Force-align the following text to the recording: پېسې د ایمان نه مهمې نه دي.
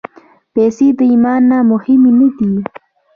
پېسې 0.53 0.87
د 0.97 0.99
ایمان 1.11 1.41
نه 1.51 1.57
مهمې 1.71 2.11
نه 2.19 2.27
دي. 2.37 2.53